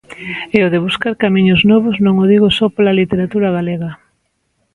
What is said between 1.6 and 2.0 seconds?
novos